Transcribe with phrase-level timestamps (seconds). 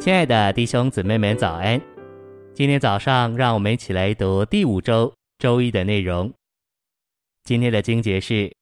[0.00, 1.78] 亲爱的弟兄姊妹们，早安！
[2.54, 6.32] 今天早上，让我们一起来读第五周周一的内容。
[7.44, 8.34] 今天的经节是《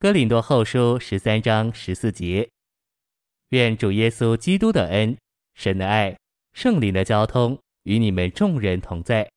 [0.00, 2.48] 哥林多后书》十三章十四节。
[3.50, 5.16] 愿主耶稣基督的恩、
[5.54, 6.16] 神的爱、
[6.52, 9.30] 圣灵的交通与你们众人同在。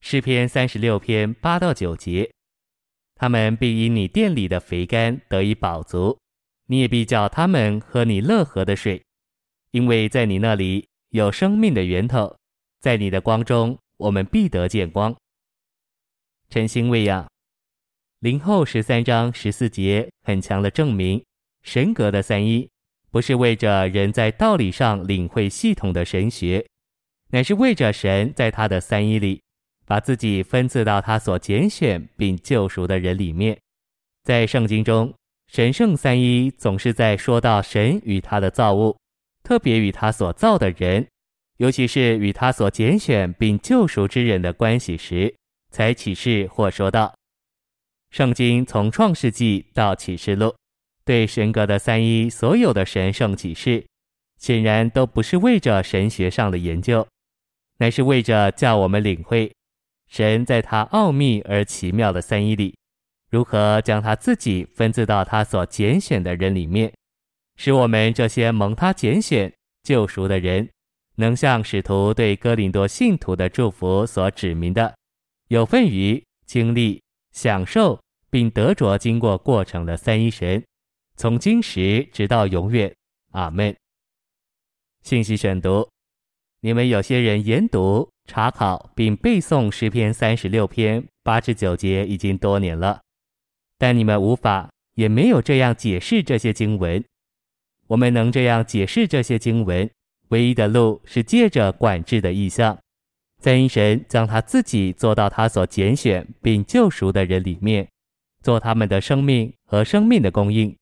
[0.00, 2.30] 诗篇三十六篇八到九节，
[3.14, 6.18] 他们必因你殿里的肥甘得以饱足，
[6.68, 9.02] 你也必叫他们喝你乐河的水。
[9.70, 12.36] 因为在你那里有生命的源头，
[12.80, 15.14] 在你的光中，我们必得见光。
[16.48, 17.28] 陈星喂养，
[18.20, 21.24] 林后十三章十四节很强的证明，
[21.62, 22.68] 神格的三一
[23.10, 26.66] 不是为着人在道理上领会系统的神学，
[27.30, 29.42] 乃是为着神在他的三一里，
[29.84, 33.58] 把自己分赐到他所拣选并救赎的人里面。
[34.22, 35.12] 在圣经中，
[35.48, 38.96] 神圣三一总是在说到神与他的造物。
[39.46, 41.06] 特别与他所造的人，
[41.58, 45.32] 尤其是与他所拣选并救赎之人的关系时，
[45.70, 47.14] 才启示或说道。
[48.10, 50.52] 圣经从创世纪到启示录，
[51.04, 53.86] 对神格的三一所有的神圣启示，
[54.36, 57.06] 显然都不是为着神学上的研究，
[57.78, 59.52] 乃是为着叫我们领会
[60.08, 62.76] 神在他奥秘而奇妙的三一里，
[63.30, 66.92] 如何将他自己分赐到他所拣选的人里面。
[67.56, 70.68] 使我们这些蒙他拣选、救赎的人，
[71.16, 74.94] 能像使徒对哥林多信徒的祝福所指明的，
[75.48, 77.98] 有份于经历、享受
[78.30, 80.62] 并得着经过过程的三一神，
[81.16, 82.94] 从今时直到永远。
[83.32, 83.74] 阿门。
[85.02, 85.88] 信息选读：
[86.60, 93.00] 你们有些人研读、查考并背诵诗篇三十六篇八至九节已经多年了，
[93.78, 97.02] 但你们无法也没有这样解释这些经文。
[97.88, 99.88] 我们能这样解释这些经文，
[100.28, 102.78] 唯一的路是借着管制的意象，
[103.38, 107.86] 三一神将他自己做到他所拣选并救赎的人里面，
[108.42, 110.76] 做他们的生命和生命的供应，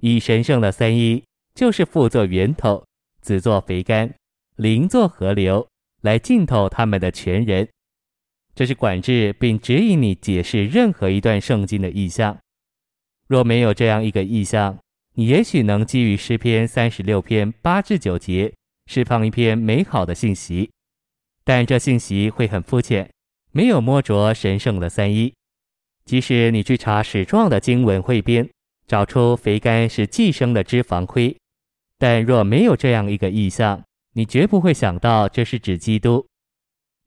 [0.00, 1.24] 以神圣的三一，
[1.54, 2.84] 就是父作源头，
[3.20, 4.14] 子作肥甘，
[4.56, 5.66] 灵作河流，
[6.02, 7.68] 来浸透他们的全人。
[8.54, 12.38] 这是管制并指引你解释任何一段圣经的意象。
[13.26, 14.78] 若没有这样一个意象，
[15.16, 18.52] 你也许能基于诗篇三十六篇八至九节
[18.86, 20.70] 释放一篇美好的信息，
[21.44, 23.08] 但这信息会很肤浅，
[23.52, 25.32] 没有摸着神圣的三一。
[26.04, 28.50] 即使你去查史状的经文汇编，
[28.88, 31.36] 找出肥甘是寄生的脂肪亏，
[31.96, 36.26] 但若没有这样一个意象，你绝不会想到这是指基督。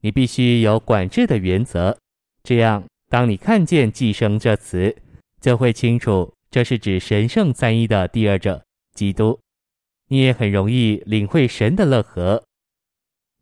[0.00, 1.98] 你必须有管制的原则，
[2.42, 4.96] 这样当你看见寄生这词，
[5.40, 6.32] 就会清楚。
[6.50, 8.64] 这是指神圣三一的第二者，
[8.94, 9.38] 基督。
[10.08, 12.42] 你也很容易领会神的乐和。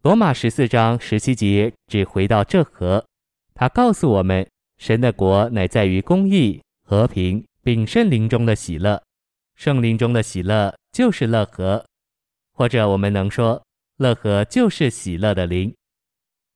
[0.02, 3.06] 罗马十四章十七节只回到这和，
[3.54, 9.00] 他告诉我们，神的国乃在于公义、和平，并圣灵中的喜乐。
[9.54, 11.86] 圣灵中的喜乐就是乐和，
[12.52, 13.64] 或者我们能说，
[13.98, 15.72] 乐和就是喜乐的灵。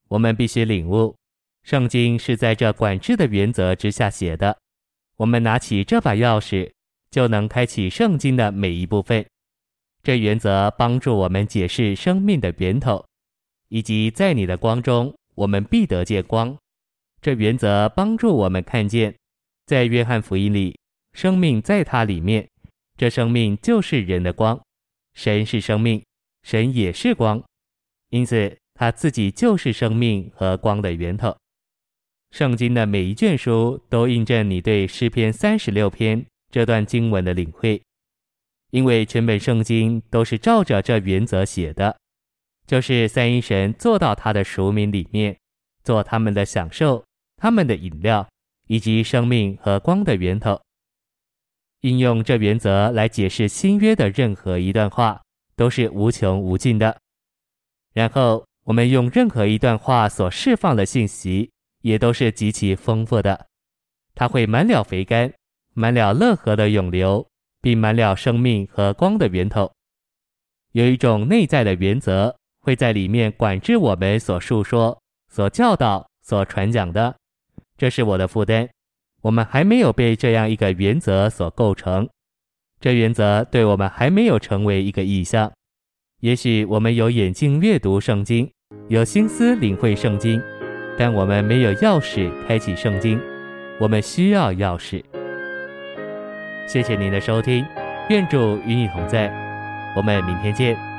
[0.08, 1.16] 我们必须领悟，
[1.62, 4.58] 圣经是在这管制的原则之下写的。
[5.20, 6.72] 我们拿起这把钥匙，
[7.10, 9.22] 就能开启圣经的每一部分。
[10.02, 13.04] 这原则帮助我们解释生命的源头，
[13.68, 16.56] 以及在你的光中，我们必得见光。
[17.20, 19.14] 这原则帮助我们看见，
[19.66, 20.78] 在约翰福音里，
[21.12, 22.48] 生命在它里面，
[22.96, 24.58] 这生命就是人的光。
[25.12, 26.02] 神是生命，
[26.44, 27.44] 神也是光，
[28.08, 31.36] 因此他自己就是生命和光的源头。
[32.30, 37.82] 圣经的每一卷书都印证你对诗篇三十六篇这段经文的领会，
[38.70, 41.96] 因为全本圣经都是照着这原则写的，
[42.66, 45.36] 就是三一神做到他的属民里面，
[45.82, 47.04] 做他们的享受、
[47.36, 48.28] 他们的饮料，
[48.68, 50.60] 以及生命和光的源头。
[51.80, 55.20] 应用这原则来解释新约的任何一段话，
[55.56, 56.96] 都是无穷无尽的。
[57.92, 61.50] 然后我们用任何一段话所释放的信息。
[61.82, 63.46] 也都是极其丰富的，
[64.14, 65.32] 它会满了肥甘，
[65.74, 67.26] 满了乐河的涌流，
[67.60, 69.70] 并满了生命和光的源头。
[70.72, 77.16] 有一种内在的原则会在里面管制我们所述说、所教导、所传讲的。
[77.76, 78.68] 这是我的负担。
[79.22, 82.08] 我们还没有被这样一个原则所构成，
[82.80, 85.52] 这原则对我们还没有成为一个意象。
[86.20, 88.50] 也许我们有眼睛阅读圣经，
[88.88, 90.40] 有心思领会圣经。
[91.00, 93.18] 但我们没有钥匙开启圣经，
[93.78, 95.02] 我们需要钥匙。
[96.66, 97.64] 谢谢您的收听，
[98.10, 99.32] 愿主与你同在，
[99.96, 100.89] 我们明天见。